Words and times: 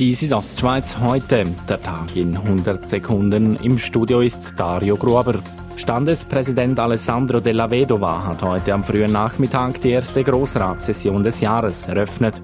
Die 0.00 0.12
Südostschweiz 0.12 0.96
heute, 0.98 1.44
der 1.68 1.80
Tag 1.80 2.16
in 2.16 2.36
100 2.36 2.88
Sekunden. 2.88 3.54
Im 3.54 3.78
Studio 3.78 4.22
ist 4.22 4.54
Dario 4.56 4.96
Gruber. 4.96 5.36
Standespräsident 5.76 6.80
Alessandro 6.80 7.38
Della 7.38 7.70
Vedova 7.70 8.26
hat 8.26 8.42
heute 8.42 8.74
am 8.74 8.82
frühen 8.82 9.12
Nachmittag 9.12 9.80
die 9.82 9.90
erste 9.90 10.24
Großratssession 10.24 11.22
des 11.22 11.40
Jahres 11.40 11.86
eröffnet. 11.86 12.42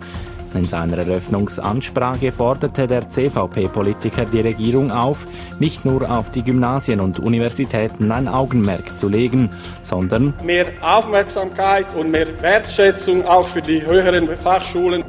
In 0.55 0.69
seiner 0.69 0.99
Eröffnungsansprache 0.99 2.31
forderte 2.31 2.87
der 2.87 3.11
CVP-Politiker 3.11 4.27
die 4.27 4.43
Regierung 4.43 4.93
auf, 4.93 5.27
nicht 5.59 5.85
nur 5.85 6.09
auf 6.09 6.31
die 6.31 6.45
Gymnasien 6.45 7.01
und 7.01 7.19
Universitäten 7.19 8.13
ein 8.13 8.29
Augenmerk 8.29 8.97
zu 8.97 9.09
legen, 9.09 9.51
sondern 9.83 10.35
mehr 10.45 10.67
Aufmerksamkeit 10.81 11.87
und 11.97 12.13
mehr 12.13 12.29
Wertschätzung 12.43 13.25
auch 13.27 13.49
für 13.49 13.63
die 13.63 13.85
höheren 13.85 14.29
Fachschulen. 14.37 15.03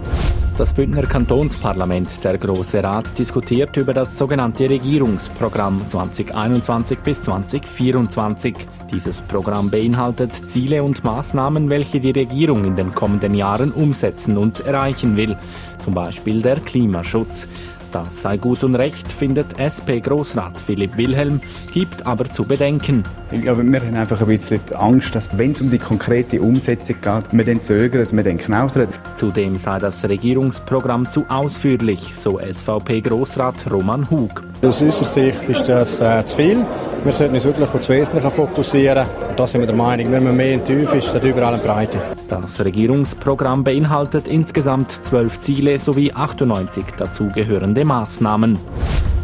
Das 0.62 0.76
Bündner 0.76 1.02
Kantonsparlament, 1.02 2.24
der 2.24 2.38
Große 2.38 2.84
Rat, 2.84 3.18
diskutiert 3.18 3.76
über 3.78 3.96
das 3.96 4.16
sogenannte 4.16 4.70
Regierungsprogramm 4.70 5.90
2021 5.90 7.00
bis 7.00 7.24
2024. 7.24 8.68
Dieses 8.92 9.22
Programm 9.22 9.72
beinhaltet 9.72 10.32
Ziele 10.48 10.84
und 10.84 11.04
Maßnahmen, 11.04 11.72
welche 11.72 12.00
die 12.00 12.12
Regierung 12.12 12.64
in 12.64 12.76
den 12.76 12.94
kommenden 12.94 13.34
Jahren 13.34 13.72
umsetzen 13.72 14.38
und 14.38 14.60
erreichen 14.60 15.18
will. 15.18 15.36
Zum 15.80 15.96
Beispiel 15.96 16.44
der 16.44 16.60
Klimaschutz. 16.60 17.48
Das 17.91 18.22
sei 18.22 18.38
gut 18.38 18.63
und 18.63 18.76
recht, 18.76 19.12
findet 19.12 19.59
SP-Großrat 19.59 20.58
Philipp 20.58 20.95
Wilhelm, 20.95 21.41
gibt 21.73 22.05
aber 22.05 22.30
zu 22.30 22.45
bedenken. 22.45 23.04
Ja, 23.31 23.55
wir 23.58 23.81
haben 23.81 23.95
einfach 23.95 24.22
ein 24.22 24.27
bisschen 24.27 24.62
Angst, 24.76 25.14
dass 25.14 25.38
wenn 25.38 25.52
es 25.52 25.62
um 25.62 25.70
die 25.70 25.77
konkrete 25.77 26.41
Umsetzung 26.41 26.98
geht, 27.02 27.34
wir 27.34 27.45
dann 27.45 27.62
zögern, 27.62 28.08
wir 28.12 28.23
dann 28.23 28.38
knausern. 28.38 28.88
Zudem 29.16 29.55
sei 29.55 29.80
das 29.80 30.08
Regierungsprogramm 30.08 31.09
zu 31.09 31.26
ausführlich, 31.27 32.14
so 32.16 32.40
SVP-Großrat 32.40 33.69
Roman 33.72 34.09
Hug. 34.09 34.44
Aus 34.62 34.81
unserer 34.81 35.08
Sicht 35.08 35.50
ist 35.50 35.67
das 35.67 36.00
äh, 36.00 36.25
zu 36.25 36.36
viel. 36.36 36.66
Wir 37.03 37.13
sollten 37.13 37.33
uns 37.33 37.45
wirklich 37.45 37.66
auf 37.66 37.73
das 37.73 37.89
Wesentliche 37.89 38.30
fokussieren. 38.30 39.07
Und 39.30 39.39
da 39.39 39.47
sind 39.47 39.61
wir 39.61 39.66
der 39.66 39.75
Meinung, 39.75 40.11
wenn 40.11 40.23
man 40.23 40.38
mehr 40.38 40.53
in 40.53 40.63
die 40.63 40.75
Tiefe 40.75 40.97
ist, 40.97 41.11
dann 41.11 41.23
überall 41.23 41.55
eine 41.55 41.63
Breite. 41.63 41.97
Das 42.27 42.63
Regierungsprogramm 42.63 43.63
beinhaltet 43.63 44.27
insgesamt 44.27 44.91
zwölf 44.91 45.39
Ziele 45.39 45.79
sowie 45.79 46.13
98 46.13 46.85
dazugehörende 46.97 47.83
Maßnahmen. 47.85 48.59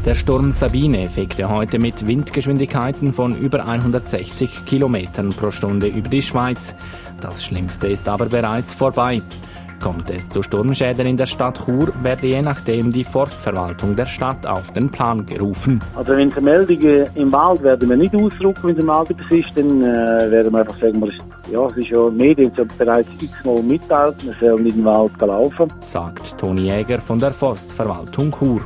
Der 0.06 0.16
Sturm 0.16 0.52
Sabine 0.52 1.08
fegte 1.08 1.50
heute 1.50 1.78
mit 1.78 2.08
Windgeschwindigkeiten 2.08 3.14
von 3.14 3.36
über 3.36 3.68
160 3.68 4.66
Kilometern 4.66 5.30
pro 5.30 5.52
Stunde 5.52 5.86
über 5.86 6.10
die 6.10 6.24
Schweiz. 6.24 6.74
Das 7.22 7.46
Schlimmste 7.46 7.90
ist 7.90 8.10
aber 8.10 8.26
bereits 8.26 8.74
vorbei. 8.74 9.22
Kommt 9.82 10.10
es 10.10 10.28
zu 10.30 10.42
Sturmschäden 10.42 11.06
in 11.06 11.18
der 11.18 11.28
Stadt 11.28 11.60
Chur, 11.64 11.94
werde 12.02 12.28
je 12.28 12.42
nachdem 12.42 12.92
die 12.92 13.04
Forstverwaltung 13.04 13.96
der 13.96 14.06
Stadt 14.06 14.46
auf 14.46 14.72
den 14.74 14.90
Plan 14.90 15.26
gerufen. 15.26 15.80
Also 15.96 16.14
wenn 16.14 16.30
es 16.30 16.42
Meldungen 16.42 17.08
im 17.16 17.32
Wald 17.32 17.62
werden 17.62 17.90
wir 17.90 17.98
nicht 17.98 18.16
ausdrucken, 18.16 18.70
wenn 18.70 18.76
es 18.76 18.82
im 18.82 18.88
Wald 18.88 19.10
ist, 19.12 19.52
dann 19.56 19.82
äh, 19.82 20.32
werden 20.32 20.52
wir 20.52 20.60
einfach 20.60 20.80
sagen, 20.80 21.04
ja, 21.52 21.66
es 21.68 21.78
ist 21.78 21.90
ja 21.90 22.10
Medien 22.10 22.52
so 22.58 22.66
bereits 22.78 23.10
x-mal 23.22 23.62
mitteilt, 23.62 24.24
man 24.24 24.36
soll 24.42 24.62
nicht 24.62 24.76
im 24.76 24.86
Wald 24.86 25.12
laufen. 25.22 25.72
Sagt 25.82 26.38
Toni 26.38 26.70
Jäger 26.70 27.00
von 27.00 27.20
der 27.20 27.32
Forstverwaltung 27.32 28.32
Chur. 28.32 28.62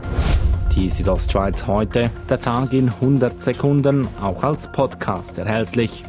Die 0.76 0.90
Südostschweiz 0.90 1.68
heute, 1.68 2.10
der 2.30 2.42
Tag 2.42 2.72
in 2.72 2.88
100 2.88 3.42
Sekunden, 3.42 4.08
auch 4.22 4.42
als 4.44 4.72
Podcast 4.72 5.38
erhältlich. 5.38 6.04